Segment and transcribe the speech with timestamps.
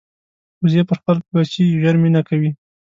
[0.61, 2.51] وزې پر خپل بچي ژر مینه کوي